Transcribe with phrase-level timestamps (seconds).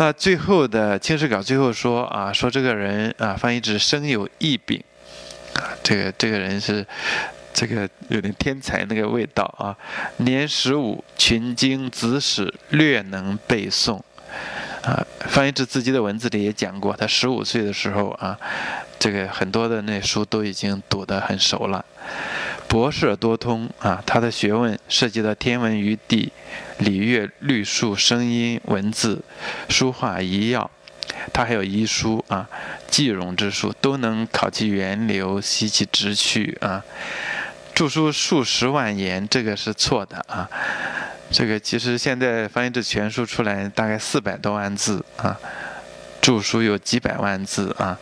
[0.00, 4.82] 那最后的清史稿最后说啊，说这个人啊，翻译至生有异禀
[5.56, 6.86] 啊，这个这个人是
[7.52, 9.76] 这个有点天才那个味道啊。
[10.16, 14.00] 年十五，群经子史略能背诵
[14.82, 15.06] 啊。
[15.26, 18.38] 翻译至自己的文字里也讲过，他十五岁的时候啊，
[18.98, 21.84] 这个很多的那书都已经读得很熟了。
[22.70, 26.32] 博涉多通啊，他的学问涉及到天文、与地、
[26.78, 29.20] 礼乐、律数、声音、文字、
[29.68, 30.70] 书画、医药，
[31.32, 32.48] 他还有医书啊，
[32.86, 36.84] 记容之术都能考其源流，析其直趣啊。
[37.74, 40.48] 著书数十万言，这个是错的啊。
[41.32, 45.36] 这个其实现在翻译这全书出来，大概四百多万字啊，
[46.20, 47.98] 著书有几百万字啊。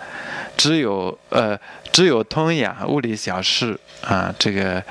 [0.57, 1.57] 只有呃，
[1.93, 4.83] 只有通雅物理小事啊，这个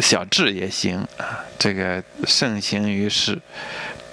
[0.00, 3.38] 小志也行啊，这个盛行于世。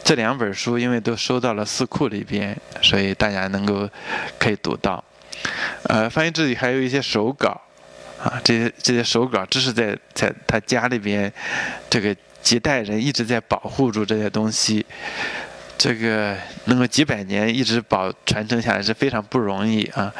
[0.02, 3.90] 这两本书因为都收到了四库里边，所以大家能够
[4.40, 5.04] 可以读到。
[5.90, 7.60] 呃，翻译这里还有一些手稿
[8.24, 11.30] 啊，这些这些手稿，这是在在他家里边，
[11.90, 14.86] 这个几代人一直在保护住这些东西。
[15.78, 20.14] 这个能够几百年一直保传承下来是非常不容易啊！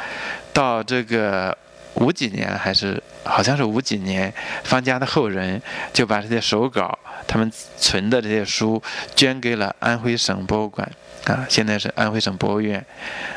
[0.52, 1.56] 到这个
[1.94, 4.32] 五几年还是好像是五几年，
[4.64, 5.60] 方家的后人
[5.92, 8.82] 就把这些手稿、他们存的这些书
[9.14, 10.88] 捐给了安徽省博物馆
[11.24, 12.84] 啊，现在是安徽省博物院。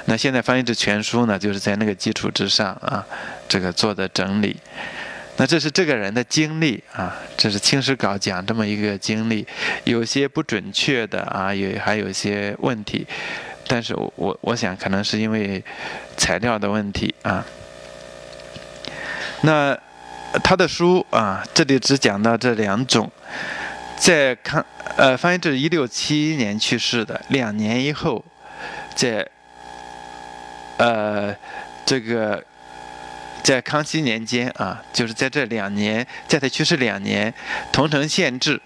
[0.05, 3.05] 那现在翻译这全书呢，就是在那个基础之上啊，
[3.47, 4.57] 这个做的整理。
[5.39, 9.47] 那这是这个人的经历啊，这是《清史稿》讲这么一个经历，
[9.85, 13.07] 有些不准确的啊，也还有一些问题，
[13.65, 15.63] 但是我我想可能是因为
[16.17, 17.45] 材料的问题啊。
[19.43, 19.79] 那
[20.43, 23.09] 他的书啊，这里只讲到这两种，
[23.97, 24.65] 在康
[24.97, 28.25] 呃，翻译这是一六七一年去世的，两年以后，
[28.93, 29.25] 在
[30.75, 31.33] 呃
[31.85, 32.43] 这个。
[33.49, 37.31] 在康熙年间啊，就是在这两年，在他去世两年，
[37.71, 38.61] 《桐城县志》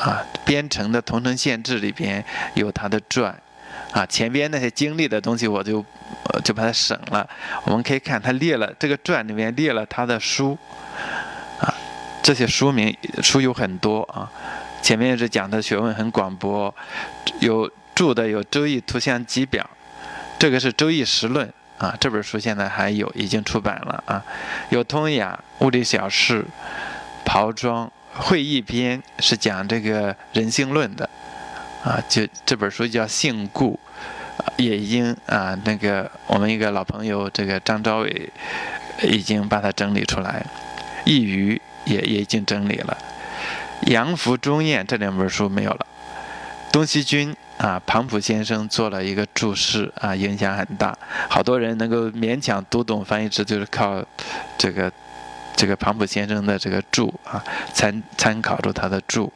[0.00, 2.24] 啊编成的《桐城县志》里边
[2.54, 3.36] 有他的传，
[3.90, 5.84] 啊前边那些经历的东西我就
[6.44, 7.28] 就把它省了。
[7.64, 10.56] 我们可以看他列了这个传里面列了他的书，
[11.58, 11.74] 啊
[12.22, 14.30] 这些书名书有很多啊，
[14.80, 16.72] 前面是讲的学问很广博，
[17.40, 19.64] 有著的有《周易图像集表》，
[20.38, 21.44] 这个是《周易实论》。
[21.78, 24.22] 啊，这本书现在还有，已经出版了啊。
[24.70, 26.42] 有《通雅》《物理小事》
[27.24, 27.86] 《袍庄》
[28.20, 31.08] 《会议编》，是讲这个人性论的
[31.84, 32.02] 啊。
[32.08, 33.78] 就这本书叫《性故》，
[34.56, 38.28] 也已经啊，那个我们一个老朋友这个张昭伟
[39.04, 40.44] 已经把它整理出来，
[41.04, 42.98] 《易余》也也已经整理了，
[43.92, 45.86] 《杨福中验》这两本书没有了，
[46.72, 47.36] 东西君。
[47.58, 50.96] 啊，庞普先生做了一个注释啊，影响很大，
[51.28, 54.02] 好多人能够勉强读懂翻译词，就是靠
[54.56, 54.90] 这个
[55.56, 57.42] 这个庞普先生的这个注啊，
[57.74, 59.32] 参参考住他的注。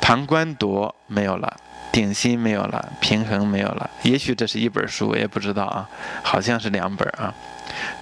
[0.00, 1.56] 旁观夺没有了，
[1.90, 5.88] 顶心没有了，平衡没有了，也许这是一本书，我也不知道啊，
[6.22, 7.32] 好像是两本啊。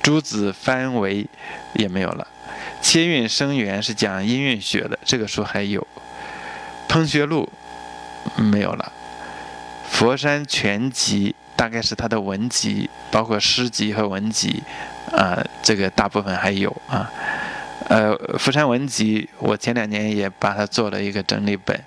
[0.03, 1.25] 诸子翻为
[1.75, 2.27] 也没有了，
[2.83, 5.87] 切韵声源是讲音韵学的，这个书还有。
[6.89, 7.49] 烹学录
[8.37, 8.93] 没有了。
[10.01, 14.63] 佛山全集大概是他的文集，包括诗集和文集，
[15.13, 17.13] 啊，这个大部分还有啊。
[17.91, 21.79] 呃，佛山文集我前两年也把它做了一个整理本，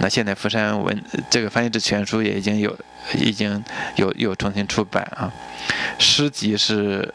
[0.00, 2.76] 那现在佛山文这个翻译的全书也已经有，
[3.14, 3.64] 已经
[3.94, 5.32] 有有重新出版啊。
[5.98, 7.14] 诗集是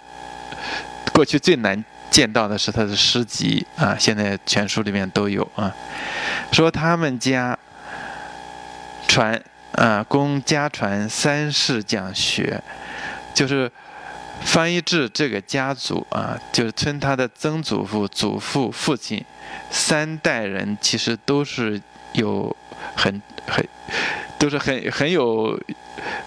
[1.13, 5.72] 过去最难见到的是他的诗集啊，现在全书里面都有啊。
[6.51, 7.56] 说他们家
[9.07, 9.40] 传。
[9.74, 12.62] 啊，供家传三世讲学，
[13.34, 13.72] 就是
[14.42, 19.24] 翻译制这个家族啊，就是从他的曾祖父、祖父、父亲
[19.70, 21.81] 三代人，其实都是
[22.14, 22.56] 有
[22.96, 23.66] 很很
[24.38, 25.58] 都是很很有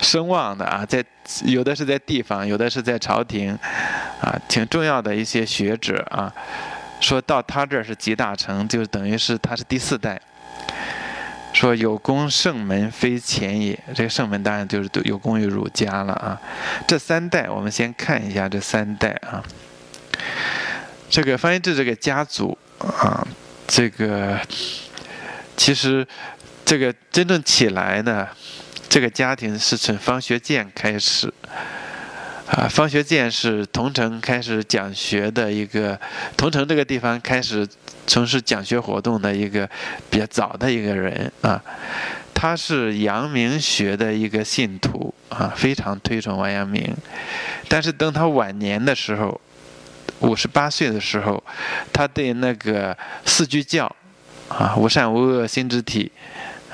[0.00, 1.04] 声望的啊，在
[1.44, 3.58] 有的是在地方，有的是在朝廷
[4.20, 6.32] 啊，挺重要的一些学者啊，
[7.00, 10.20] 说到他这儿是集大成，就等于是他是第四代。
[11.54, 16.38] 说有功圣门非前也，这个圣门当然就是有功于儒家了啊。
[16.86, 19.42] 这三代，我们先看一下这三代啊。
[21.08, 23.24] 这个方译志这个家族啊，
[23.68, 24.38] 这个
[25.56, 26.06] 其实
[26.64, 28.28] 这个真正起来的
[28.88, 31.32] 这个家庭是从方学渐开始
[32.46, 32.68] 啊。
[32.68, 35.98] 方学渐是桐城开始讲学的一个，
[36.36, 37.66] 桐城这个地方开始。
[38.06, 39.66] 从事讲学活动的一个
[40.10, 41.58] 比较早的一个人啊，
[42.34, 46.94] 他是阳明学的一个信徒啊，非常推崇王阳明。
[47.66, 49.40] 但是等他晚年的时候，
[50.20, 51.42] 五十八岁的时候，
[51.94, 52.94] 他对那个
[53.24, 53.90] 四句教
[54.48, 56.12] 啊，无善无恶心之体。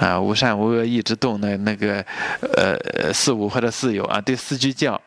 [0.01, 2.05] 啊，无善无恶意之动的那个，
[2.57, 5.01] 呃，四无或者四有啊，对四句教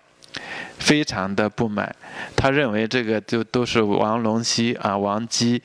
[0.83, 1.95] 非常的不满。
[2.35, 5.61] 他认为这个就都是王龙溪啊、王基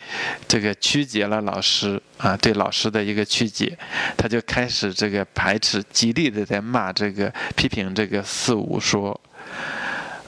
[0.47, 3.77] 这个曲解了老师啊，对老师的一个曲解，
[4.17, 9.21] 他就开始这个排斥，极力的在骂这个批评这个四无说。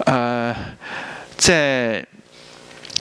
[0.06, 0.54] 呃，
[1.36, 2.04] 在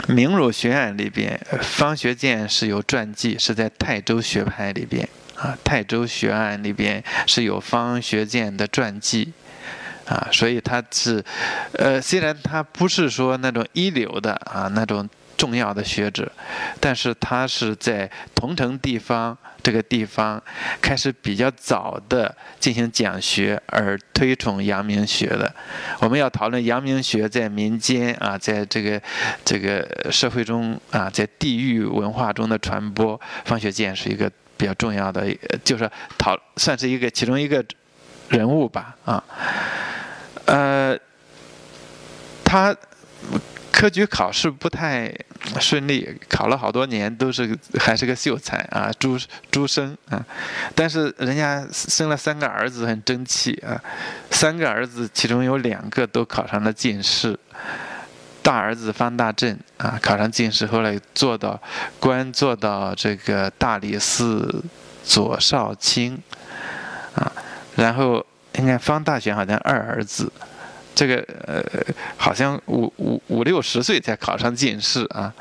[0.07, 5.09] 明儒学案里边，方学渐是有传记，是在泰州学派里边。
[5.35, 9.31] 啊，泰州学案里边是有方学渐的传记，
[10.09, 11.23] 啊，所以他是，
[11.73, 15.07] 呃，虽然他不是说那种一流的啊那种
[15.37, 16.29] 重要的学者，
[16.79, 20.41] 但是他是在桐城地方这个地方
[20.81, 25.53] 开始比较早的进行讲学而推崇阳明学的。
[25.99, 28.99] 我们要讨论阳明学在民间啊，在这个
[29.45, 34.31] 这个社会中啊，在地域文化中的传播，方学渐是一个。
[34.59, 35.25] 比较重要的，
[35.63, 37.63] 就是讨算是一个其中一个
[38.29, 39.23] 人物吧，啊，
[40.45, 40.97] 呃，
[42.43, 42.75] 他
[43.71, 45.13] 科举考试不太
[45.59, 49.17] 顺利，考了好多年都是还是个秀才啊，朱
[49.49, 50.23] 朱生啊，
[50.75, 53.81] 但是人家生了三个儿子，很争气啊，
[54.31, 57.37] 三个儿子其中有两个都考上了进士。
[58.41, 61.61] 大儿子方大震啊，考上进士，后来做到
[61.99, 64.63] 官，做到这个大理寺
[65.03, 66.17] 左少卿。
[67.79, 70.31] 然后你看方大玄好像二儿子，
[70.93, 71.63] 这个呃
[72.17, 75.33] 好像五五五六十岁才考上进士啊。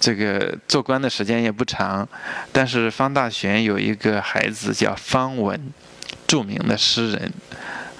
[0.00, 2.08] 这个做官的时间也不长，
[2.52, 5.60] 但是方大玄有一个孩子叫方文，
[6.26, 7.32] 著名的诗人。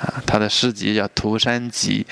[0.01, 2.07] 啊，他的诗集叫《涂山集》，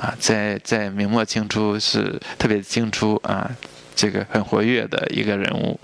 [0.00, 3.50] 啊，在在明末清初是特别清初啊，
[3.94, 5.78] 这个很活跃的一个人物。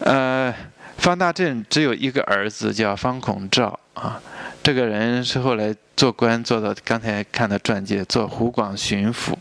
[0.00, 0.52] 呃，
[0.98, 4.22] 方大震只有一个儿子叫方孔照啊，
[4.62, 9.34] 这个人是后来做官做到刚才看的传记，做湖广巡抚，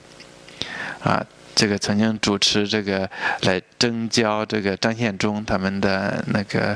[1.04, 1.24] 啊，
[1.54, 3.10] 这个曾经主持这个
[3.42, 6.76] 来征剿这个张献忠他们的那个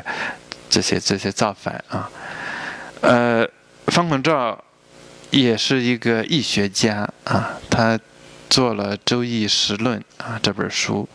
[0.69, 2.09] 这些这些造反啊，
[3.01, 3.47] 呃。
[3.89, 4.63] 方孔照
[5.31, 7.99] 也是一个易学家啊，他
[8.47, 11.09] 做了《周易时论》啊这本书。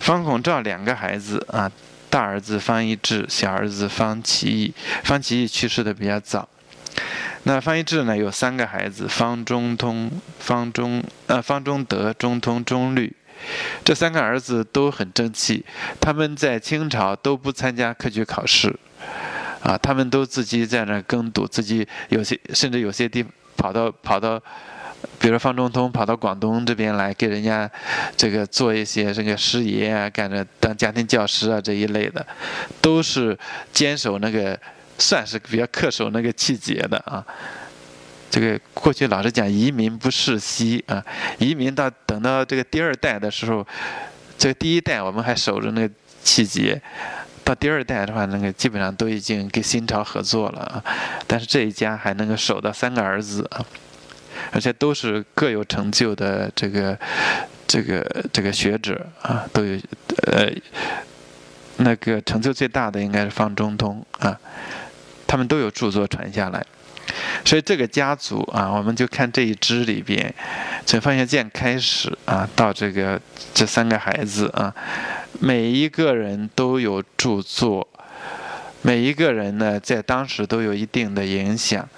[0.00, 1.70] 方孔照两个孩子啊，
[2.12, 4.74] 大儿子方一智，小儿子方其义。
[5.02, 6.46] 方其义去世的比较早。
[7.44, 13.16] 那方一智呢，有三个孩子：方中通、方中呃方中德、中通、中律。
[13.82, 15.64] 这三个儿子都很争气，
[15.98, 18.78] 他们在清朝都不参加科举考试。
[19.62, 23.24] 啊，他们都自己在那耕读，自己有些甚至有些地
[23.56, 24.38] 跑到跑到，
[25.18, 27.70] 比如方中通跑到广东这边来给人家
[28.16, 32.26] 这个做一些这个师爷啊，干着当家庭教师啊这一类的，
[32.80, 33.38] 都是
[33.72, 34.58] 坚守那个
[34.98, 37.24] 算是比较恪守那个气节的啊。
[38.30, 41.04] 这个过去老是讲移民不世袭啊，
[41.38, 43.66] 移民到等到这个第二代的时候，
[44.38, 45.94] 这个第一代我们还守着那个
[46.24, 46.80] 气节。
[47.44, 50.84] 到第二代的话，那个基本上都已经跟新朝合作了啊，
[51.26, 53.66] 但是这一家还能够守到三个儿子啊，
[54.52, 56.96] 而且都是各有成就的这个
[57.66, 59.76] 这个这个学者啊，都有
[60.26, 60.48] 呃
[61.78, 64.38] 那个成就最大的应该是方中通啊，
[65.26, 66.64] 他们都有著作传下来，
[67.44, 70.32] 所以这个家族啊，我们就看这一支里边，
[70.84, 73.20] 从方学渐开始啊，到这个
[73.54, 74.72] 这三个孩子啊。
[75.40, 77.88] 每一个人都有著作，
[78.82, 81.88] 每一个人呢，在当时都有一定的影响，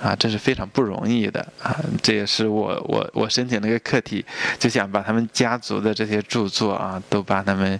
[0.00, 1.74] 啊，这是非常不容易的啊！
[2.02, 4.24] 这也是我我我申请那个课题，
[4.58, 7.78] 就想把他们家族的这些著作啊，都把他们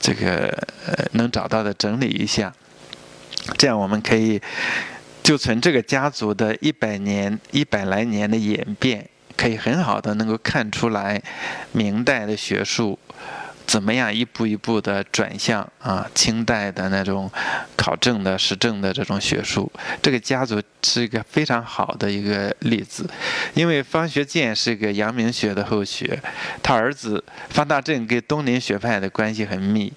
[0.00, 0.46] 这个
[0.86, 2.52] 呃能找到的整理一下，
[3.58, 4.40] 这样我们可以
[5.22, 11.22] 就从这个家族的一百年一百来年的演变，可以很好的能够看出来
[11.72, 12.98] 明代的学术。
[13.68, 16.08] 怎么样一步一步的转向啊？
[16.14, 17.30] 清代的那种
[17.76, 19.70] 考证的实证的这种学术，
[20.00, 23.08] 这个家族是一个非常好的一个例子。
[23.52, 26.18] 因为方学渐是一个阳明学的后学，
[26.62, 29.92] 他儿子方大震跟东林学派的关系很密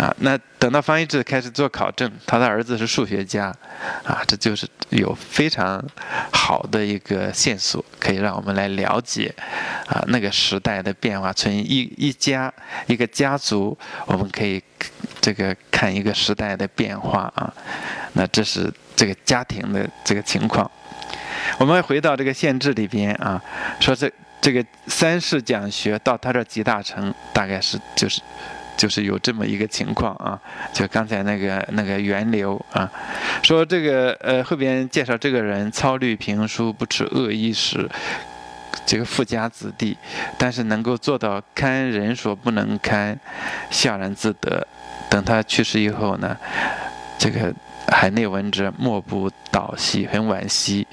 [0.00, 0.14] 啊。
[0.20, 3.54] 那等到方一智开始做考证，他的儿子是数学家
[4.04, 5.84] 啊，这就是有非常
[6.32, 9.34] 好的一个线索，可以让我们来了解
[9.86, 11.32] 啊那个时代的变化。
[11.32, 12.52] 从一一家。
[12.86, 13.76] 一个家族，
[14.06, 14.62] 我们可以
[15.20, 17.52] 这个看一个时代的变化啊。
[18.14, 20.68] 那这是这个家庭的这个情况。
[21.58, 23.40] 我们回到这个县志里边啊，
[23.80, 28.20] 说这这个三世讲学到他这集大成，大概是就是
[28.80, 30.40] 就是有这么一个情况啊。
[30.72, 32.90] 就刚才那个那个源流啊，
[33.42, 37.86] 说这个呃后边介绍这个人操律评书，不持恶意时。
[38.86, 39.96] 这个富家子弟，
[40.38, 43.18] 但是能够做到堪人所不能堪，
[43.68, 44.66] 笑然自得。
[45.08, 46.36] 等他去世以后呢，
[47.18, 47.52] 这个
[47.88, 50.86] 海内闻之，莫不倒息，很惋惜，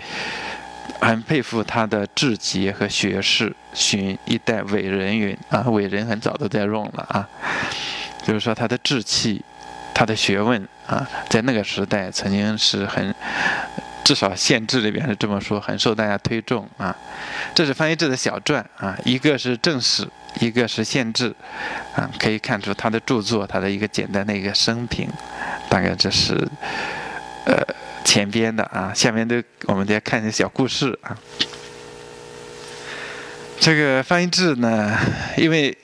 [1.00, 3.56] 很佩服他的志节和学识。
[3.74, 7.28] 寻一代伟人云啊，伟人很早都在用了啊，
[8.24, 9.44] 就是说他的志气，
[9.94, 13.14] 他的学问啊，在那个时代曾经是很。
[14.04, 16.96] 至少县志里边是这么说，很受大家推重啊。
[17.54, 20.08] 这是翻译志的小传啊，一个是正史，
[20.40, 21.36] 一个是县志
[21.94, 25.10] 啊，可以看出他的著作，他的一个简单的一个生平。
[25.68, 26.36] 大概这是
[27.46, 27.62] 呃
[28.08, 31.18] 前边的啊，下面都我们再看一些小故事啊。
[33.60, 34.98] 这个翻译志呢，
[35.36, 35.78] 因为。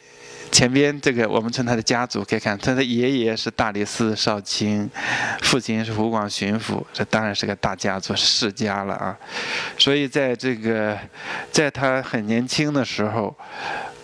[0.53, 4.87] 前边这个，我们从他的家族可以看，他的爷爷是大理寺少卿，
[5.41, 9.17] 父亲是湖广巡抚，这当然是个大家族世家了啊。
[9.79, 10.95] 所以在这个，
[11.51, 13.35] 在他很年轻的时候，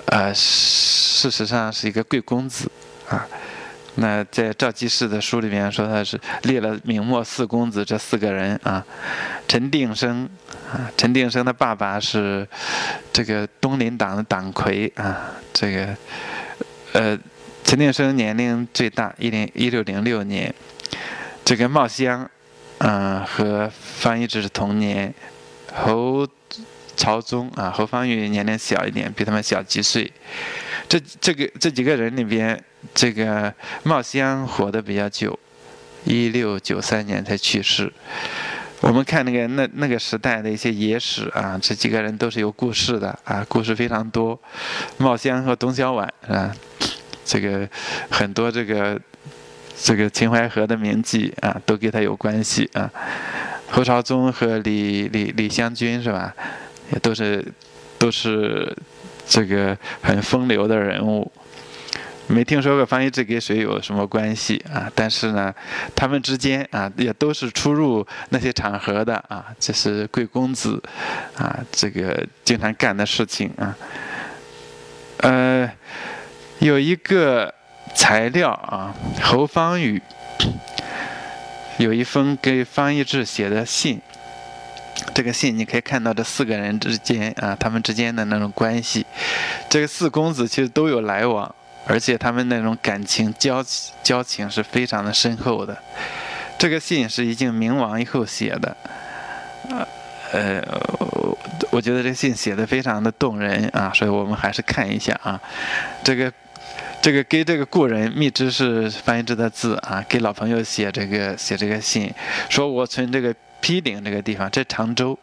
[0.08, 2.68] 呃，事实上是一个贵公子
[3.08, 3.28] 啊。
[4.02, 8.86] 那在赵济士的书里面说他是列了明末四公子这四个人啊。
[9.48, 10.30] 陈定生
[10.72, 12.48] 啊，陈定生的爸爸是
[13.12, 15.96] 这个东林党的党魁啊，这个。
[16.94, 17.18] 呃，
[17.64, 20.54] 陈定生年龄最大，一零一六零六年。
[21.44, 22.30] 这个茂香，
[22.80, 25.14] 嗯，和方一智是同年。
[25.74, 26.28] 侯
[26.96, 30.12] 朝宗啊，侯方域年龄小一点，比他们小几岁。
[30.90, 32.62] 这这个这几个人里边，
[32.96, 33.54] 这个
[33.84, 35.38] 茂香活得比较久，
[36.04, 37.94] 一六九三年才去世。
[38.82, 44.40] 我们看那个那那个时代的一些野史啊，这几个人都是有故事的啊，故事非常多。
[44.98, 46.54] 茂香和董小宛啊。
[47.24, 47.70] 这个
[48.10, 49.00] 很多这个
[49.80, 52.90] 这个秦淮河的名妓啊，都跟他有关系啊。
[53.70, 56.34] 侯朝宗和李李李香君是吧？
[56.92, 57.46] 也都是
[58.00, 58.76] 都是
[59.30, 61.32] 这个很风流的人物。
[62.28, 64.92] 没听说过方一智跟谁有什么关系啊？
[64.94, 65.54] 但是呢，
[65.96, 69.46] 他们之间啊，也都是出入那些场合的啊。
[69.58, 70.84] 这是贵公子
[71.38, 73.78] 啊，这个经常干的事情啊。
[75.20, 75.72] 呃。
[76.60, 77.54] 有一个
[77.96, 80.02] 材料啊，侯方域
[81.78, 84.02] 有一封给方一智写的信。
[85.14, 89.06] 这个信你可以看到这四个人之间啊，他们之间的那种关系。
[89.70, 91.54] 这个四公子其实都有来往，
[91.86, 93.64] 而且他们那种感情交
[94.04, 95.78] 交情是非常的深厚的。
[96.58, 98.78] 这个信是已经明亡以后写的，
[100.32, 100.62] 呃，
[101.72, 105.40] 我觉得这信写的非常的动人啊，所以我们还是看一下啊，
[106.04, 106.32] 这个。
[107.02, 112.14] 这个给这个故人，密之是翻译之的字啊，给老朋友写这个写这个信，
[112.50, 115.18] 说我从这个毗邻这个地方，这常州，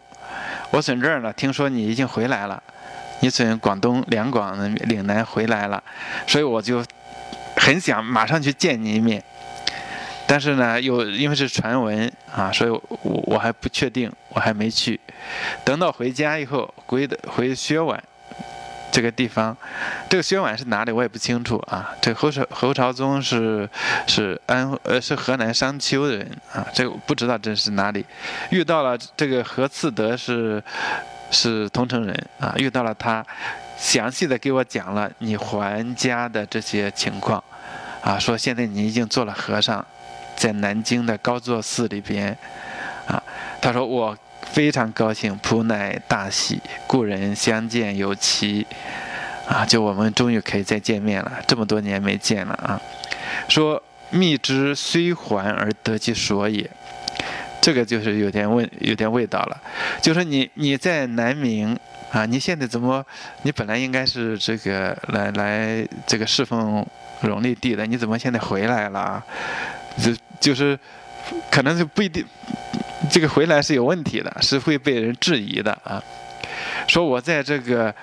[0.71, 2.63] 我从这儿呢，听说你已经回来了，
[3.21, 5.83] 你从广东两广岭南回来了，
[6.27, 6.85] 所以我就
[7.57, 9.23] 很想马上去见你一面，
[10.27, 12.83] 但是呢，又因为是传闻啊，所以我
[13.27, 15.01] 我还不确定，我还没去，
[15.65, 18.03] 等到回家以后，回的回薛晚。
[18.97, 19.55] 这个地方，
[20.09, 20.91] 这个薛婉是哪里？
[20.91, 21.95] 我也不清楚啊。
[22.01, 23.69] 这个侯朝侯朝宗是
[24.07, 26.67] 是安呃是河南商丘的人啊。
[26.73, 28.03] 这个不知道这是哪里。
[28.49, 30.65] 遇到了这个何次德是
[31.31, 32.55] 是桐城人啊。
[32.57, 33.23] 遇到了他，
[33.77, 37.45] 详细的给我讲了你还家的这些情况
[38.01, 38.19] 啊。
[38.19, 39.85] 说现在你已经做了和尚，
[40.37, 42.35] 在南京的高座寺里边
[43.07, 43.23] 啊。
[43.61, 44.17] 他说我。
[44.53, 48.67] 非常高兴，普乃大喜，故人相见有期，
[49.47, 52.81] 啊，就我们终于可以再见面了，这么多年没见了啊。
[53.49, 56.71] 说密之虽还而得其所也，
[57.61, 59.61] 这个就是有点问，有点味道了。
[60.01, 61.79] 就说你你在南明
[62.11, 63.05] 啊，你现在怎么，
[63.43, 66.87] 你本来应该是这个来来这个侍奉
[67.21, 69.23] 荣立帝的，你怎么现在回来了？
[69.99, 70.79] 就就是
[71.51, 72.25] 可能就不一定。
[73.11, 76.03] 这个回来是有问题的，是会被人质疑的啊！
[76.87, 77.95] 说我在这个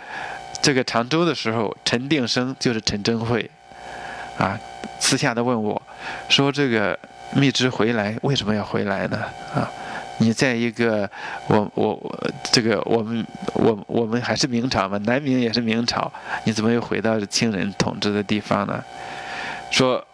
[0.61, 3.49] 这个常州的时候，陈定生就是陈真慧
[4.37, 4.59] 啊，
[4.99, 5.81] 私下的问我，
[6.29, 6.97] 说这个
[7.33, 9.17] 密之回来为什么要回来呢？
[9.53, 9.69] 啊，
[10.17, 11.09] 你在一个
[11.47, 16.11] 我我这个我们我我们还是明朝嘛，南明也是明朝，
[16.43, 18.83] 你怎么又回到清人统治的地方呢？
[19.71, 20.05] 说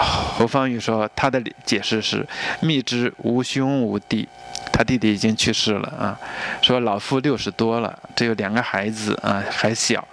[0.00, 2.26] 侯方域说他的解释是：
[2.60, 4.28] 密之无兄无弟，
[4.72, 6.18] 他弟弟已经去世了啊。
[6.62, 10.06] 说老父六十多了，只有两个孩子啊，还小。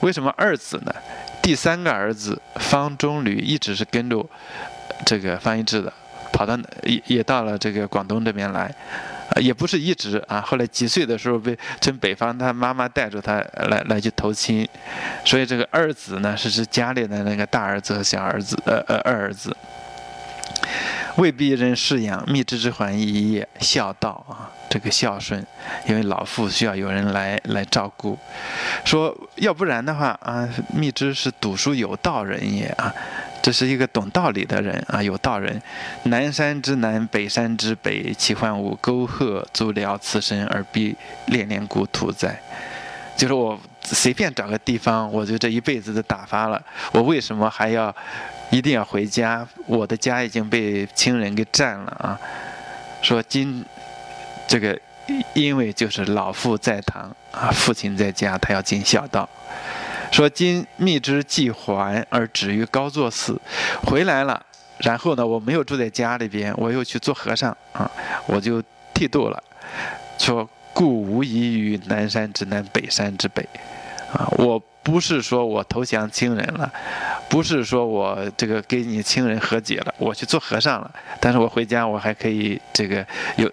[0.00, 0.94] 为什么二子呢？
[1.42, 4.24] 第三个儿子方中吕一直是跟着
[5.04, 5.92] 这个方一志的，
[6.32, 8.74] 跑到也也到了这个广东这边来。
[9.40, 13.34] 也不是一直啊，后来几岁的时候被从北方他妈妈带着他
[13.68, 14.68] 来来去投亲，
[15.24, 19.56] 所以这个二子呢是指家里的那个大儿子和小儿子，呃呃二儿子，
[21.16, 25.46] 未必人饲养，密之之还一业孝道啊，这个孝顺，
[25.86, 28.18] 因为老父需要有人来来照顾，
[28.84, 32.92] 说要不然的话啊，密之是读书有道人也啊。
[33.42, 35.60] 这是一个懂道理的人啊，有道人。
[36.04, 40.94] 南山之南，北山之北，其患无沟壑，足疗此身而必
[41.26, 42.38] 恋恋故土在。
[43.16, 46.62] 就是我随便找个地方，我就这一辈子都打发了。
[46.92, 47.94] 我为什么还要
[48.50, 49.46] 一定要回家？
[49.66, 52.18] 我的家已经被亲人给占了啊！
[53.02, 53.64] 说今
[54.46, 54.78] 这个，
[55.34, 59.28] 因为就是老父在堂啊，父亲在家，他要尽孝道。
[60.10, 63.40] 说今密之既还而止于高座寺，
[63.84, 64.44] 回来了，
[64.78, 67.90] 然后呢，我没有住在家里边，我又去做和尚啊，
[68.26, 68.62] 我就
[68.92, 69.42] 剃度了。
[70.18, 73.48] 说故无疑于南山之南，北山之北，
[74.12, 76.70] 啊，我不是说我投降亲人了，
[77.28, 80.90] 不是说我这个跟你亲人和解了，我去做和尚了，
[81.20, 83.50] 但是我回家我还可以这个有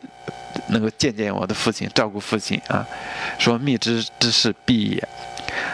[0.70, 2.86] 能够见见我的父亲，照顾父亲啊。
[3.38, 5.08] 说密之之事必也。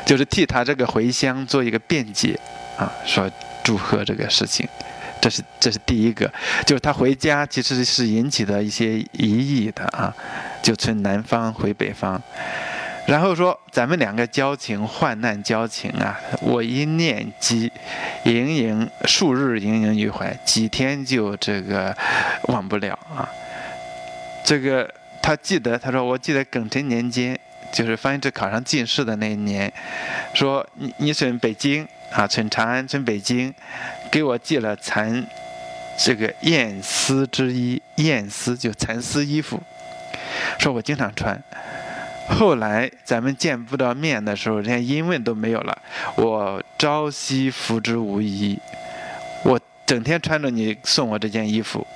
[0.06, 2.38] 就是替他这个回乡做一个辩解，
[2.78, 3.30] 啊，说
[3.64, 4.68] 祝贺这个事情，
[5.22, 6.30] 这是这是第一个，
[6.66, 10.14] 就是他回家其实是引起的一些疑义的啊，
[10.62, 12.22] 就从南方回北方，
[13.08, 17.72] 然后说咱们两个交情患难交情啊，我一念及，
[18.26, 21.96] 盈盈数日盈盈于怀，几天就这个
[22.50, 23.30] 忘不了啊，
[24.44, 27.40] 这个他记得，他说我记得庚辰年间。
[27.74, 29.74] 就是方一智考上进士的那一年，
[30.36, 33.52] 说你你从北京啊，从长安从北京，
[34.12, 35.26] 给我寄了蚕
[35.98, 39.60] 这个燕丝之衣，燕丝就蚕丝衣服，
[40.60, 41.42] 说我经常穿。
[42.30, 45.76] 后来咱们见不到面的时候，连英文都没有了。
[46.16, 48.60] 我朝夕服之无疑，
[49.44, 51.88] 我整天穿着你送我这件衣服，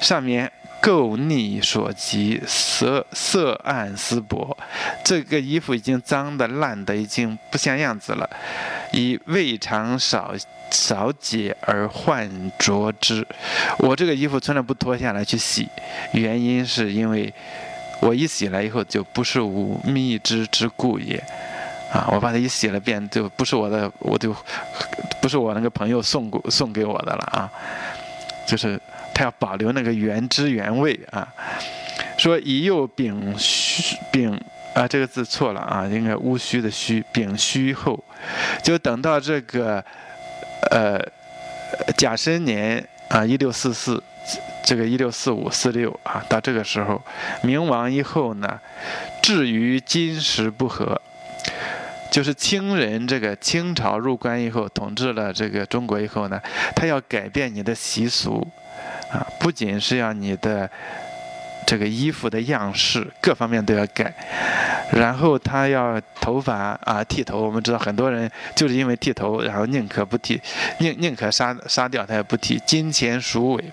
[0.00, 0.52] 上面。
[0.86, 4.56] 垢腻所及，色色暗丝薄，
[5.04, 8.30] 这个衣服已经脏的烂的，已经不像样子了。
[8.92, 10.32] 以未尝少
[10.70, 13.26] 少解而换着之。
[13.80, 15.68] 我这个衣服从来不脱下来去洗，
[16.12, 17.34] 原因是因为
[18.00, 21.20] 我一洗了以后就不是无密之之故也。
[21.92, 24.32] 啊，我把它一洗了遍，就不是我的，我就
[25.20, 27.50] 不是我那个朋友送过送给我的了啊，
[28.46, 28.80] 就是。
[29.16, 31.26] 他要保留那个原汁原味啊，
[32.18, 34.38] 说以右丙戌丙
[34.74, 38.04] 啊，这个字错了啊，应该戊戌的戌，丙戌后，
[38.62, 39.82] 就等到这个
[40.70, 41.00] 呃
[41.96, 44.02] 甲申年啊，一六四四，
[44.62, 47.02] 这个一六四五四六啊，到这个时候，
[47.42, 48.60] 明亡以后呢，
[49.22, 51.00] 至于今时不和，
[52.10, 56.38] 就是清人这个清朝入关以后，统治了这个中国以后呢，
[56.74, 58.46] 他要改变你的习俗。
[59.10, 60.68] 啊，不仅是要你的
[61.66, 64.12] 这个衣服的样式，各方面都要改。
[64.92, 70.40] 然后他要头发啊剃头，我们知道很多人就是因为剃头，然后宁可不剃，
[70.78, 72.60] 宁宁可杀杀掉他也不剃。
[72.64, 73.64] 金钱鼠尾，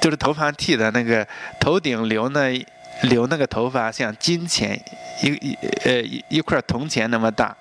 [0.00, 1.26] 就是头发剃的那个
[1.60, 2.66] 头顶留那
[3.02, 4.78] 留那个头发像金钱
[5.22, 7.56] 一一呃一一块铜钱那么大。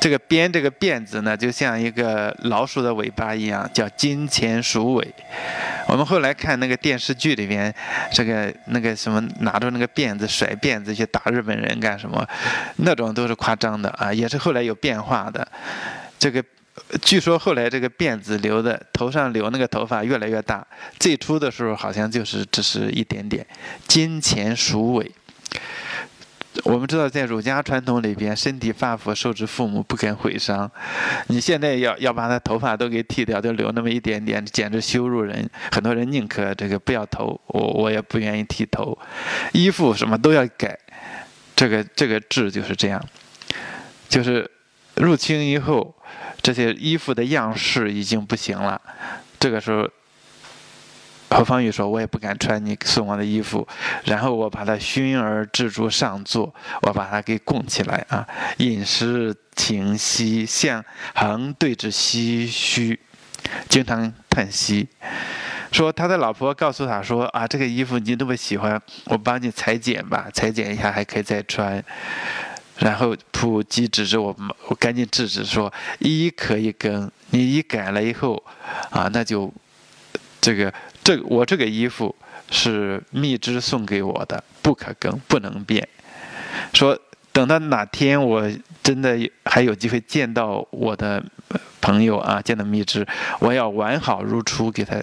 [0.00, 5.14] 这个编这个辫子呢，就像一个老鼠的尾巴一样，叫金钱鼠尾。
[5.86, 7.72] 我们后来看那个电视剧里边，
[8.12, 12.26] 这个那个什么拿着那个辫子甩辫子去打日本人干什么，
[12.76, 15.46] 那种都是夸张的啊，也是后来有变化的。
[16.18, 16.42] 这个
[17.02, 20.66] 据说后来这个辫子留的头上留那个头发越来越大，
[20.98, 23.46] 最初的时候好像就是只是一点点
[23.86, 25.10] 金钱鼠尾。
[26.64, 30.68] 我们知道，在儒家传统里边，身体发肤受之父母，不肯毁伤。
[31.28, 35.48] 你现在要要把他头发都给剃掉，就留那么一点点，简直羞辱人。
[35.70, 38.98] 很多人宁可这个不要头，我我也不愿意剃头。
[39.52, 40.76] 衣服什么都要改，
[41.54, 43.02] 这个这个制就是这样。
[44.08, 44.50] 就是
[44.96, 45.94] 入清以后，
[46.42, 48.80] 这些衣服的样式已经不行了。
[49.38, 49.88] 这个时候。
[51.32, 53.64] 何方宇说：“我也不敢穿你送我的衣服，
[54.04, 58.26] 然后我把它熏而置诸上座，我把它给供起来啊。
[58.56, 62.98] 饮食停息，向横对之唏嘘。
[63.68, 64.88] 经常叹息，
[65.70, 71.80] 说他的老婆告诉他说啊，这个衣服你那么喜欢，我帮你裁剪吧，裁剪一下还可以再穿。
[72.80, 74.34] 然后普吉指着我，
[74.66, 78.42] 我赶紧制止说，一可以更，你一改了以后，
[78.90, 79.52] 啊，那就
[80.40, 80.72] 这个
[81.04, 82.14] 这我这个衣服
[82.50, 85.86] 是蜜汁送给我的，不可更，不能变。
[86.72, 86.98] 说
[87.32, 88.50] 等到哪天我
[88.82, 91.22] 真的还有机会见到我的
[91.80, 93.06] 朋友啊，见到蜜汁，
[93.40, 94.96] 我要完好如初给他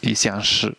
[0.00, 0.74] 一相识。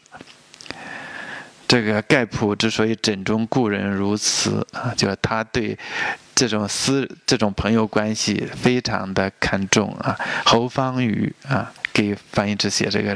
[1.69, 5.77] 这个盖普之所以枕中故人如此啊，就是他对
[6.33, 10.17] 这种私这种朋友关系非常的看重啊。
[10.45, 13.15] 侯方宇啊给翻译之写这个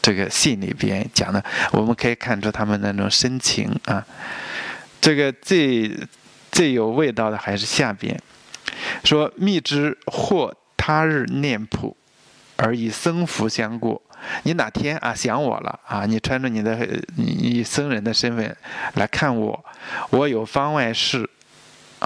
[0.00, 4.02] 这个信里边讲的，我们可以看出他们那种深情啊。
[4.98, 5.94] 这个最
[6.50, 8.18] 最有味道的还是下边
[9.04, 11.94] 说：“蜜之或他日念普，
[12.56, 14.00] 而以僧服相过。”
[14.44, 16.04] 你哪天啊想我了啊？
[16.06, 16.78] 你穿着你的
[17.16, 18.56] 以僧人的身份
[18.94, 19.64] 来看我，
[20.10, 21.28] 我有方外事，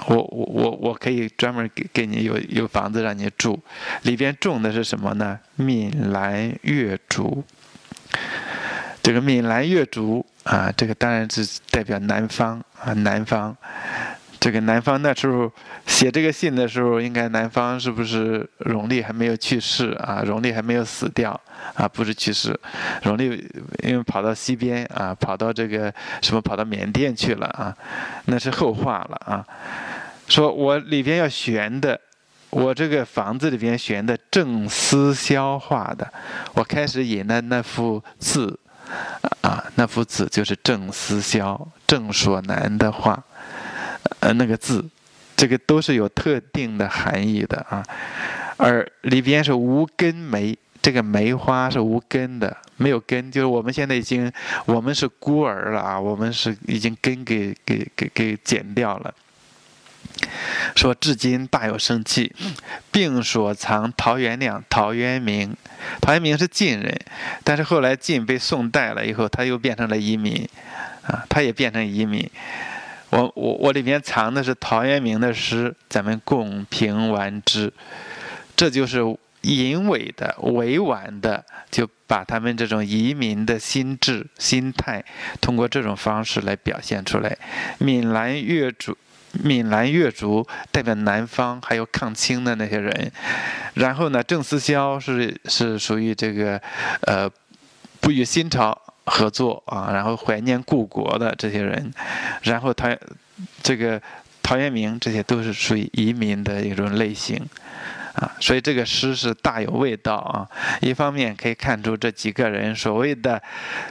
[0.07, 3.59] 我我我我可以专门给给你有有房子让你住，
[4.03, 5.39] 里边种的是什么呢？
[5.55, 7.43] 闽兰月竹。
[9.01, 13.55] 这个闽兰月竹啊，这个当然是代表南方啊，南方。
[14.47, 15.51] 这个南方那时候
[15.85, 20.23] 写这个信的时候，应该南方是不是荣历还没有去世啊？
[20.25, 21.37] 荣历还没有死掉
[21.73, 21.85] 啊？
[21.85, 22.57] 不是去世，
[23.03, 23.45] 荣历
[23.83, 27.75] 因为跑到西边啊，跑到这个什么跑到缅甸去了啊？
[28.27, 29.45] 那是后话了啊。
[30.29, 31.99] 说我里边要悬的，
[32.49, 36.09] 我这个房子里边悬的正思消化的，
[36.53, 38.57] 我开始引的那幅字
[39.41, 43.21] 啊，那幅字就是郑思肖郑所南的话。
[44.19, 44.83] 呃，那个字，
[45.35, 47.83] 这个都是有特定的含义的啊。
[48.57, 54.31] 而里边是无根梅，这个梅花是无根的，没有根，就是我们现在已经，
[54.65, 59.13] 我们是孤儿了啊，我们是已经根给给给给剪掉了。
[60.75, 62.33] 说至今大有生气，
[62.91, 65.55] 并所藏陶元亮、陶渊明。
[66.01, 66.99] 陶渊明是晋人，
[67.43, 70.49] 但是后来晋被宋代了以后，他又变成了移民，
[71.03, 72.27] 啊，他也变成移民。
[73.09, 77.71] 我我我里面藏的是陶渊明的诗，咱们共评完之。
[78.55, 78.99] 这就是
[79.41, 85.05] 隐委的、委婉的，就把他们这种移民的心智、心态，
[85.39, 87.37] 通过这种方式来表现出来。
[87.77, 88.97] 闽南越族，
[89.31, 93.11] 闽南越族代表南方，还有抗清的那些人。
[93.75, 96.61] 然后呢，郑思肖是是属于这个，
[97.01, 97.29] 呃，
[98.01, 98.77] 不与新朝。
[99.07, 101.91] 合作啊，然后怀念故国的这些人，
[102.43, 102.89] 然后陶
[103.63, 104.01] 这个
[104.43, 107.41] 陶渊明，这些都是属于移民的一种类型
[108.15, 110.47] 啊，所以这个诗是大有味道啊。
[110.81, 113.41] 一方面可以看出这几个人所谓的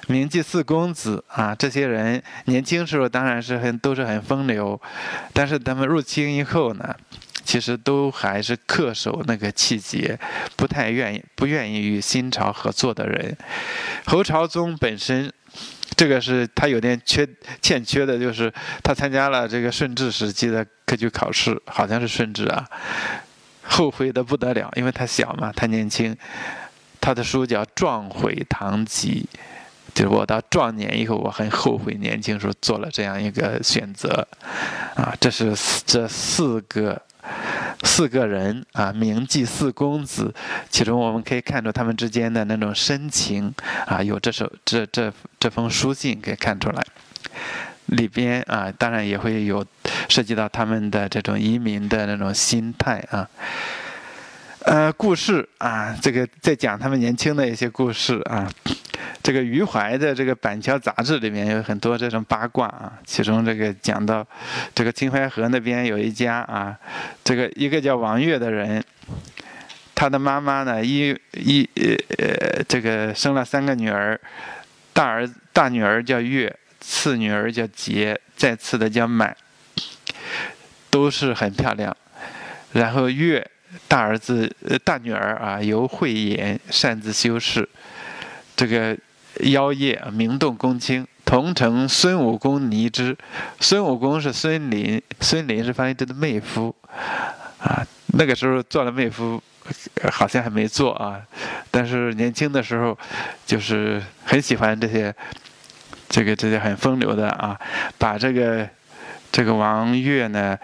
[0.08, 4.80] 名妓四公子啊，这些人年轻时候当然是很都是很风流，
[5.32, 6.94] 但是他们入清以后呢？
[7.46, 10.18] 其实都还是恪守那个气节，
[10.56, 13.34] 不太愿意、不愿意与新朝合作的人。
[14.04, 15.32] 侯朝宗本身，
[15.94, 17.26] 这个是他有点缺
[17.62, 22.68] 欠缺的，就是他参加了这个顺治时期的科举考试，好像是顺治啊，
[23.62, 26.14] 后悔的不得了，因为他小嘛，他年轻。
[26.98, 29.28] 他的书叫《壮悔堂集》，
[29.94, 34.26] 就是我到壮年以后，我很后悔年轻时候做了这样一个选择。
[34.96, 35.54] 啊，这是
[35.86, 37.00] 这四个。
[37.82, 40.34] 四个人啊，名妓四公子，
[40.70, 43.52] 其中我们可以看出他们之间的那种深情
[43.86, 46.82] 啊，有这首这这这封书信可以看出来，
[47.86, 49.64] 里边啊，当然也会有
[50.08, 53.28] 涉及到他们的这种移民的那种心态啊。
[54.60, 58.50] 呃，故事啊，这个在讲他们年轻的一些故事啊。
[59.22, 64.26] 这个余淮的这个《板桥杂志》里面有很多这种八卦啊，其中这个讲到，
[64.74, 66.76] 这个秦淮河那边有一家啊，
[67.24, 68.82] 这个一个叫王月的人，
[69.94, 74.20] 他的妈妈呢一一呃这个生了三个女儿，
[74.92, 79.36] 大儿大女儿叫月，次女儿叫杰，再次的叫满，
[80.90, 81.96] 都是很漂亮。
[82.72, 83.44] 然后月
[83.88, 87.66] 大儿子呃大女儿啊由慧妍擅自修饰，
[88.56, 88.96] 这个。
[89.40, 93.14] 妖夜名动公卿，同城孙武公倪之。
[93.60, 96.74] 孙武公是孙林，孙林是方一之的妹夫，
[97.58, 99.38] 啊，那个时候做了妹夫，
[100.10, 101.20] 好像还没做啊，
[101.70, 102.98] 但是年轻的时候，
[103.44, 105.14] 就是很喜欢这些，
[106.08, 107.60] 这个这些很风流的啊，
[107.98, 108.66] 把这个
[109.30, 110.58] 这个王悦呢，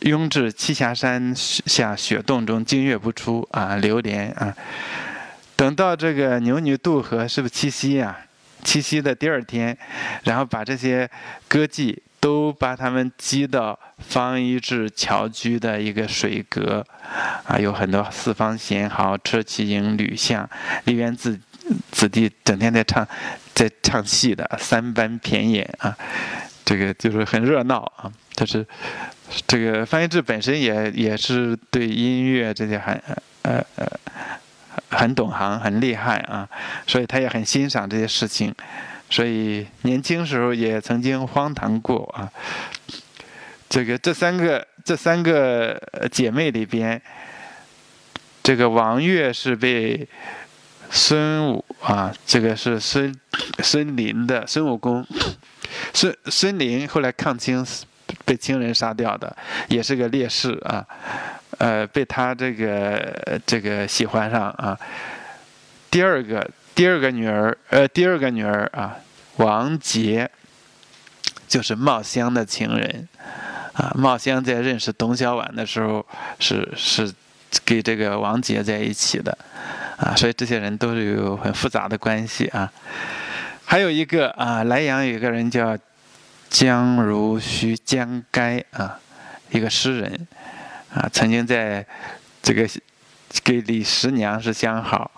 [0.00, 4.52] 拥至栖霞山下雪洞中，惊月不出啊，流连啊。
[5.56, 8.16] 等到这个牛女渡河，是不是七夕呀？
[8.62, 9.76] 七夕的第二天，
[10.24, 11.08] 然后把这些
[11.48, 16.84] 歌妓都把他们击到方一智侨居的一个水阁，
[17.44, 20.48] 啊，有很多四方贤豪、车骑营吕相、
[20.84, 21.38] 梨园子
[21.92, 23.06] 子弟，整天在唱，
[23.54, 25.96] 在唱戏的三班骈演啊，
[26.64, 28.12] 这个就是很热闹啊。
[28.34, 28.66] 就是
[29.46, 33.00] 这个方一智本身也也是对音乐这些很
[33.42, 33.86] 呃呃。
[34.88, 36.48] 很懂行，很厉害啊，
[36.86, 38.54] 所以他也很欣赏这些事情，
[39.10, 42.30] 所以年轻时候也曾经荒唐过啊。
[43.68, 45.80] 这个这三个这三个
[46.12, 47.02] 姐妹里边，
[48.42, 50.08] 这个王月是被
[50.88, 53.12] 孙武啊，这个是孙
[53.64, 55.04] 孙林的孙悟空，
[55.92, 57.66] 孙孙林后来抗清
[58.24, 59.36] 被清人杀掉的，
[59.68, 60.86] 也是个烈士啊。
[61.58, 64.78] 呃，被他这个这个喜欢上啊。
[65.90, 68.96] 第二个第二个女儿，呃，第二个女儿啊，
[69.36, 70.30] 王杰，
[71.48, 73.08] 就是茂香的情人
[73.72, 73.90] 啊。
[73.94, 76.04] 茂香在认识董小宛的时候，
[76.38, 77.10] 是是
[77.64, 79.36] 跟这个王杰在一起的
[79.96, 80.14] 啊。
[80.14, 82.70] 所以这些人都是有很复杂的关系啊。
[83.64, 85.78] 还有一个啊，莱阳有一个人叫
[86.50, 88.98] 江如虚，江该啊，
[89.50, 90.26] 一个诗人。
[90.96, 91.86] 啊，曾经在
[92.42, 92.66] 这个
[93.44, 95.10] 给李十娘是相好，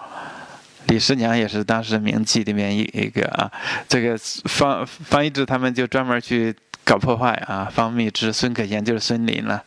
[0.88, 3.50] 李十娘也是当时名妓里面一一个啊。
[3.88, 7.70] 这个方方一智他们就专门去搞破坏啊。
[7.72, 9.62] 方密之、孙可贤就是孙林了，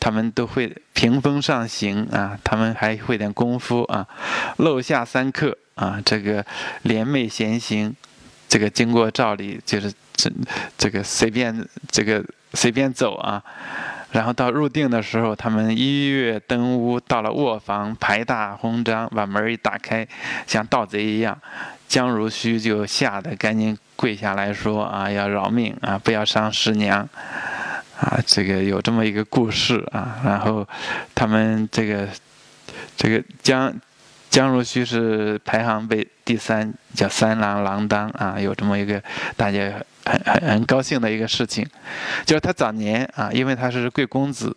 [0.00, 4.06] 他们都会屏风上行啊，他们还会点功夫啊。
[4.56, 6.42] 漏下三刻啊，这个
[6.82, 7.94] 联袂闲行，
[8.48, 10.30] 这个经过照例就是这
[10.78, 13.42] 这个随便这个随便走啊。
[14.16, 20.08] 然后到入定的时候，他们一跃登屋，到了卧房，排大红章，把门一打开，
[20.46, 21.38] 像盗贼一样。
[21.86, 27.06] 江如虚就吓得赶紧跪下来说：“啊，要饶命啊，不要伤师娘
[28.00, 30.18] 啊！”这个有这么一个故事啊。
[30.24, 30.66] 然后
[31.14, 32.08] 他们这个
[32.96, 33.70] 这个江
[34.30, 39.02] 江如虚是排行被第三，叫三郎郎当啊，有这么一个
[39.36, 39.70] 大家。
[40.06, 41.66] 很很很高兴的一个事情，
[42.24, 44.56] 就是他早年啊，因为他是贵公子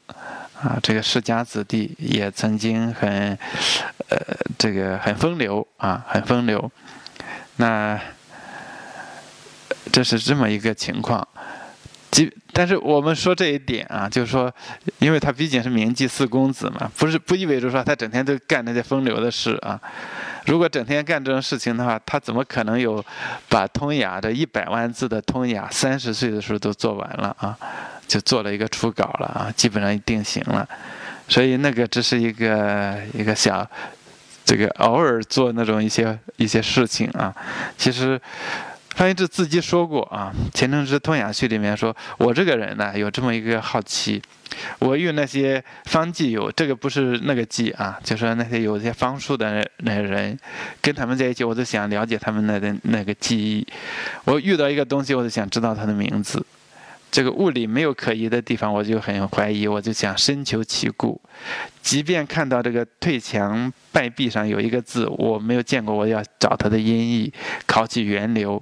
[0.61, 3.37] 啊，这个世家子弟也曾经很
[4.09, 4.17] 呃
[4.57, 6.71] 这个很风流啊，很风流。
[7.57, 7.99] 那
[9.91, 11.27] 这是这么一个情况。
[12.53, 14.51] 但是我们说这一点啊，就是说，
[14.97, 19.79] 因为他毕竟是名妓四公子嘛，不是不意味着说他整天都干那些风流的事啊。
[20.45, 23.03] 如果整天干这种事情的话，他怎么可能有
[23.47, 27.55] 把《通雅》的一百万字的《通雅》三十岁的时候都做完了啊？
[28.07, 30.67] 就做了一个初稿了啊，基本上定型了。
[31.27, 33.63] 所以那个只是一个一个小，
[34.43, 37.31] 这个偶尔做那种一些一些事情啊。
[37.77, 38.19] 其实
[38.99, 44.21] 方一智自己说过啊，《前程之通雅序》里面说：“我这个人呢，有这么一个好奇。”
[44.79, 50.37] 我与那些方剂友，这个不是那个剂啊，就说那些有些方术的那些人，
[50.81, 53.65] 跟他们在一起，我就想了解他们那的那个记忆。
[54.25, 56.45] 我遇到一个东西，我就想知道它的名字。
[57.11, 61.19] 这个物理没有可疑的地方，我就很怀疑，我就想深求其故。
[61.81, 67.33] 即便看到这个退墙败壁上有一个字，我没有见过，我要找它的音译，
[67.65, 68.61] 考其源流。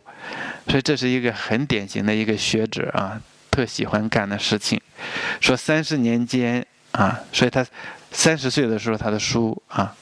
[0.67, 3.21] 所以这是一个很典型的一个学者啊。
[3.49, 4.79] 特喜欢干的事情，
[5.41, 7.65] 说三十年间啊，所以他
[8.11, 9.95] 三十岁的时候，他的书啊，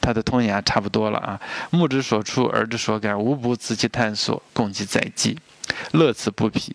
[0.00, 1.40] 他的通雅差不多了啊。
[1.70, 5.38] 目之所出，耳之所感，无不仔细探索，共其载记，
[5.92, 6.74] 乐此不疲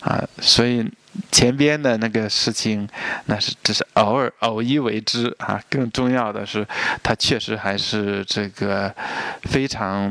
[0.00, 0.22] 啊。
[0.40, 0.88] 所以
[1.32, 2.88] 前边的那个事情，
[3.26, 5.62] 那是只是偶尔偶一为之啊。
[5.68, 6.66] 更重要的是，
[7.02, 8.94] 他确实还是这个
[9.42, 10.10] 非常。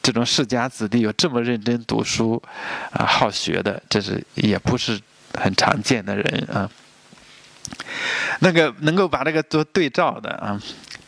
[0.00, 2.40] 这种世家子弟有这么认真读书，
[2.92, 5.00] 啊，好学的，这是也不是
[5.34, 6.68] 很常见的人啊。
[8.40, 10.60] 那个能够把这个做对照的啊，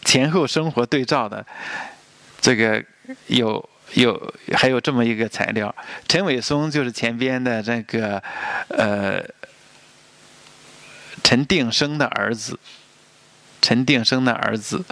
[0.05, 1.45] 前后生活对照的，
[2.41, 2.83] 这个
[3.27, 5.75] 有有还有这么一个材料，
[6.09, 8.23] 陈伟松就是前边的这个
[8.69, 9.23] 呃
[11.23, 12.59] 陈定生的儿子，
[13.63, 14.85] 陈定生的儿子。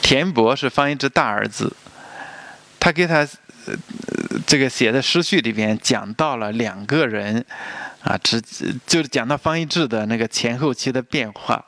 [0.00, 1.76] 田博是方一之大儿子，
[2.80, 3.28] 他给他
[4.46, 7.44] 这个写的诗序里边讲到了两个人
[8.02, 8.40] 啊，只
[8.86, 11.64] 就是讲到方一智的那个前后期的变化，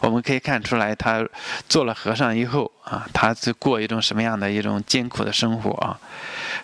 [0.00, 1.26] 我们可以看出来他
[1.68, 5.98] 做了和尚以后啊，他是过一种什么样的一种艰苦的生活啊？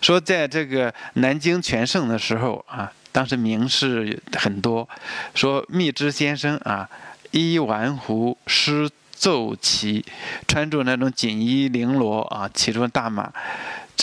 [0.00, 4.88] 说在这个南京全盛的时候啊，当时名士很多，
[5.34, 6.88] 说密之先生啊，
[7.32, 8.88] 依玩壶诗。
[9.14, 10.04] 奏骑，
[10.48, 13.32] 穿着那种锦衣绫罗啊，骑着大马，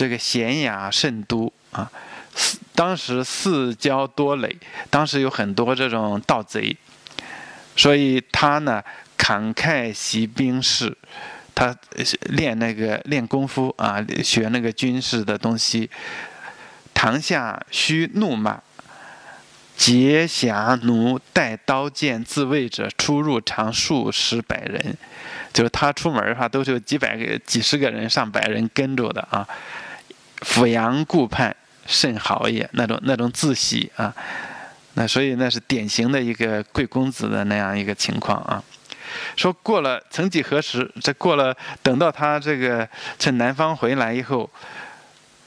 [0.00, 1.92] 这个娴雅圣都啊。
[2.34, 4.56] 四当时四郊多垒，
[4.88, 6.74] 当时有很多这种盗贼，
[7.76, 8.82] 所以他呢
[9.18, 10.96] 慷慨习兵事，
[11.54, 11.76] 他
[12.30, 15.90] 练那个练功夫啊，学那个军事的东西。
[16.94, 18.58] 堂下须怒骂。
[19.76, 24.96] 劫侠奴带刀剑自卫者出入常数十百人，
[25.54, 29.46] 就是他出门的话都是有几百个、几十个人、上百人跟着的啊。
[30.42, 31.54] 阜阳顾盼
[31.86, 34.14] 甚好也，那种那种自喜啊，
[34.94, 38.62] 那所以那是典型的一个贵公子的那样一个情况啊。
[39.36, 44.48] 说过了，曾几何时，这过了，等到他这个从南方回来以后，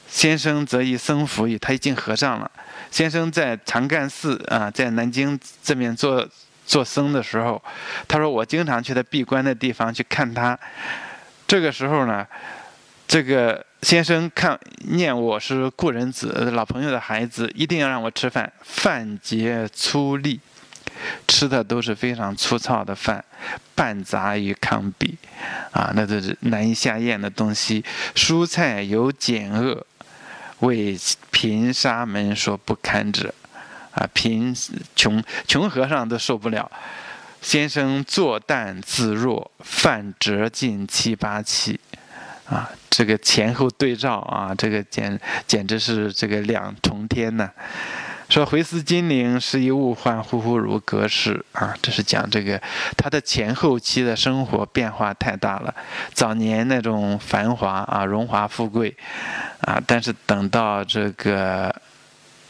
[0.09, 2.51] 先生则以僧服矣，他已经和尚了。
[2.91, 6.27] 先生在长干寺啊，在南京这边做
[6.65, 7.61] 做僧的时候，
[8.05, 10.59] 他说我经常去他闭关的地方去看他。
[11.47, 12.27] 这个时候呢，
[13.07, 20.39] 这个先生看念我是故人子，老朋友的孩子，一定要让我吃饭，饭节粗粝，
[21.27, 23.23] 吃的都是非常粗糙的饭，
[23.75, 25.15] 半杂于糠秕，
[25.71, 27.83] 啊，那都是难以下咽的东西，
[28.15, 29.85] 蔬菜有碱恶。
[30.59, 30.97] 为
[31.29, 33.33] 贫沙门所不堪者，
[33.91, 34.55] 啊，贫
[34.95, 36.71] 穷穷和尚都受不了。
[37.41, 41.77] 先生坐淡自若，饭折尽七八七，
[42.53, 47.49] 啊，这个前后对照啊，这个简简直是这个两重天呐。
[48.29, 51.75] 说回思金陵，是一物换，忽忽如隔世啊！
[51.81, 52.59] 这是讲这个
[52.95, 55.73] 他的前后期的生活变化太大了。
[56.13, 58.95] 早年那种繁华啊，荣华富贵
[59.61, 61.75] 啊，但是等到这个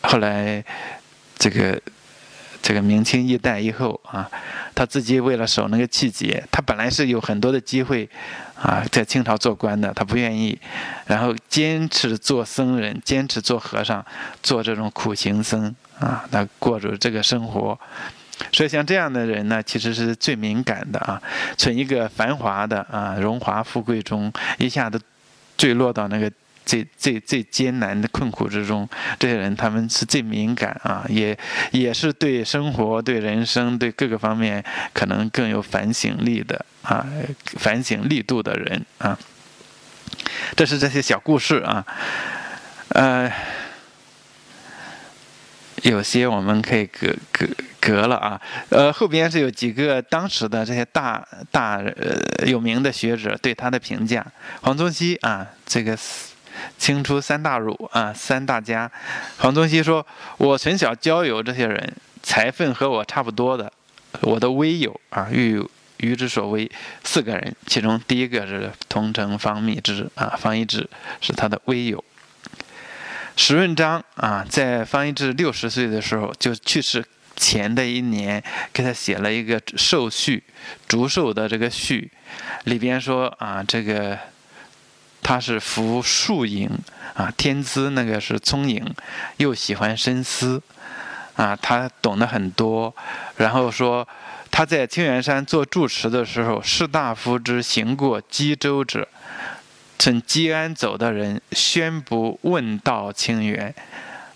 [0.01, 0.63] 后来
[1.37, 1.81] 这个
[2.61, 4.29] 这个明清一代以后啊，
[4.75, 8.09] 他自己为了守那个气节，他本来是有很多的机会。
[8.63, 10.57] 啊，在清朝做官的，他不愿意，
[11.05, 14.03] 然后坚持做僧人，坚持做和尚，
[14.41, 17.77] 做这种苦行僧啊，那过着这个生活。
[18.51, 21.21] 所以像这样的人呢，其实是最敏感的啊，
[21.57, 24.99] 从一个繁华的啊荣华富贵中，一下子
[25.57, 26.31] 坠落到那个。
[26.65, 28.87] 最最最艰难的困苦之中，
[29.19, 31.37] 这些人他们是最敏感啊，也
[31.71, 37.05] 也是对生活、对人生、对各个方面可能更有反省力的啊，
[37.57, 39.17] 反省力度的人啊。
[40.55, 41.85] 这是这些小故事啊，
[42.89, 43.31] 呃，
[45.83, 47.47] 有些我们可以隔隔
[47.81, 54.25] 隔了啊，呃，后边是有几个当时的这些大大呃有名的学者对他的评价，
[54.61, 55.97] 黄宗羲啊，这个。
[56.77, 58.91] 清初三大儒啊，三大家，
[59.37, 60.05] 黄宗羲说
[60.37, 63.71] ：“我从小交友这些人，才分和我差不多的，
[64.21, 65.65] 我的微友啊，欲
[65.97, 66.69] 与之所微，
[67.03, 70.89] 四个人，其中第一个是桐城方密之啊，方一之
[71.21, 72.03] 是他的微友。
[73.35, 77.03] 史润章啊，在方一之六十岁的时候就去世
[77.35, 80.43] 前的一年，给他写了一个寿序，
[80.87, 82.11] 祝寿的这个序，
[82.65, 84.17] 里边说啊，这个。”
[85.23, 86.69] 他是服树影
[87.15, 88.85] 啊，天资那个是聪颖，
[89.37, 90.61] 又喜欢深思
[91.35, 92.93] 啊，他懂得很多。
[93.37, 94.07] 然后说
[94.51, 99.07] 他在清源山做住持的时候，士大夫之行过基州者，
[99.97, 103.73] 从吉安走的人宣布问道清源，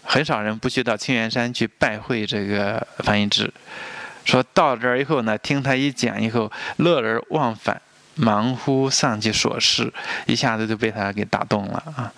[0.04, 3.54] 很少人不去到清源山去拜会这个翻译之。
[4.26, 7.82] 说到这儿以后呢，听他一讲以后，乐而忘返。
[8.18, 9.94] 忙乎上去所事，
[10.26, 12.12] 一下子就被他给打动了啊！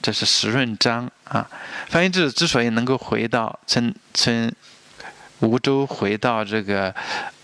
[0.00, 1.48] 这是石润章啊。
[1.88, 4.50] 范应志之所以能够回到从从
[5.40, 6.94] 梧州回到这个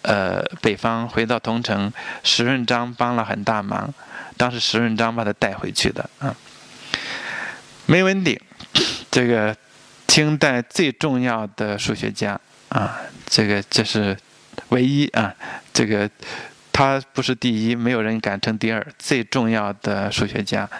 [0.02, 1.92] 呃北方，回到桐城，
[2.24, 3.92] 石润章帮了很大忙。
[4.36, 6.34] 当时石润章把他带回去的啊。
[7.86, 8.40] 梅文鼎，
[9.10, 9.54] 这个
[10.06, 12.40] 清代最重要的数学家
[12.70, 14.16] 啊，这个这是
[14.70, 15.34] 唯一啊，
[15.72, 16.10] 这个。
[16.78, 18.86] 他不是第一，没有人敢称第二。
[19.00, 20.70] 最重要的数学家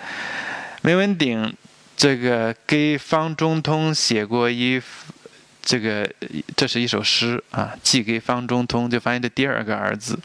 [0.81, 1.53] 梅文鼎，
[1.97, 4.81] 这个给方中通写过一，
[5.61, 6.09] 这个
[6.57, 10.17] 这是一首诗啊，寄给方中通，就翻译的第二个儿子。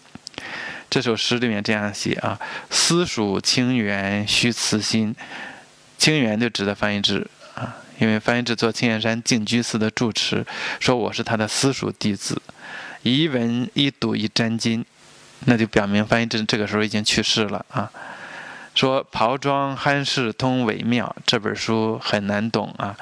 [0.91, 5.15] 这首诗里面这样写啊：“私属清源须慈心。”
[5.97, 10.45] 清源就指的翻译之啊，因为翻译之做青岩山净居寺的住持，
[10.79, 12.39] 说我是他的私属弟子，
[13.01, 14.85] 一文一读一沾巾。
[15.45, 17.91] 那就表明翻译这这个时候已经去世了啊。
[18.75, 22.97] 说袍装憨事通微妙，这本书很难懂啊。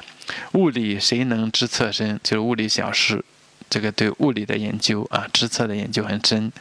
[0.54, 2.20] 物理谁能知侧身？
[2.22, 3.24] 就是物理小事，
[3.70, 6.52] 这个对物理的研究啊，知测的研究很深。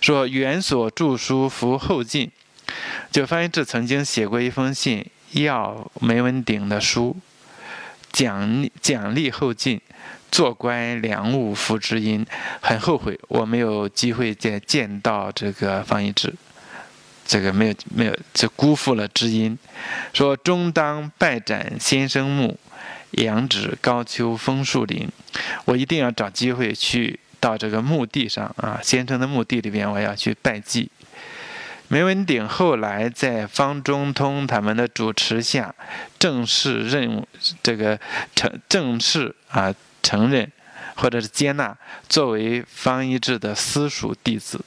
[0.00, 2.30] 说原所著书服后进，
[3.12, 7.16] 就方一智曾经写过一封信要梅文鼎的书，
[8.12, 9.80] 奖奖励后进，
[10.30, 12.26] 做官良物福之音，
[12.60, 16.34] 很后悔我没有机会再见到这个方一智。
[17.26, 19.58] 这个没有没有，就辜负了知音。
[20.14, 22.58] 说终当拜展先生墓，
[23.12, 25.06] 仰指高丘枫树林。
[25.66, 30.90] 我一定要找机会去到这个墓地上啊，先生的墓地里边，我要去拜祭。
[31.88, 35.74] 梅文鼎后来在方中通他们的主持下，
[36.18, 37.26] 正式任
[37.62, 37.98] 这个
[38.34, 40.50] 成正式啊承认
[40.96, 41.76] 或者是接纳
[42.08, 44.64] 作为方一智的私塾弟子。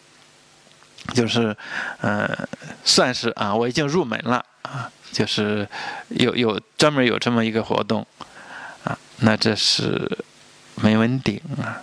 [1.15, 1.55] 就是，
[1.99, 2.47] 呃，
[2.83, 5.67] 算是啊，我已经入门了啊，就是
[6.09, 8.05] 有有专门有这么一个活动
[8.83, 10.19] 啊，那这是
[10.75, 11.81] 梅文鼎啊。